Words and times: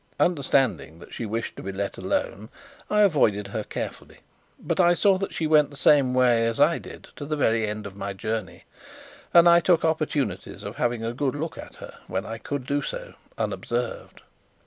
Understanding 0.19 0.97
that 0.97 1.13
she 1.13 1.27
wished 1.27 1.55
to 1.57 1.61
be 1.61 1.71
let 1.71 1.95
alone, 1.95 2.49
I 2.89 3.01
avoided 3.01 3.49
her 3.49 3.63
carefully, 3.63 4.21
but 4.59 4.79
I 4.79 4.95
saw 4.95 5.19
that 5.19 5.31
she 5.31 5.45
went 5.45 5.69
the 5.69 5.75
same 5.77 6.15
way 6.15 6.47
as 6.47 6.59
I 6.59 6.79
did 6.79 7.09
to 7.17 7.23
the 7.23 7.35
very 7.35 7.67
end 7.67 7.85
of 7.85 7.95
my 7.95 8.13
journey, 8.13 8.63
and 9.31 9.47
I 9.47 9.59
took 9.59 9.85
opportunities 9.85 10.63
of 10.63 10.77
having 10.77 11.05
a 11.05 11.13
good 11.13 11.35
look 11.35 11.55
at 11.55 11.75
her, 11.75 11.99
when 12.07 12.25
I 12.25 12.39
could 12.39 12.65
do 12.65 12.81
so 12.81 13.13
unobserved. 13.37 14.21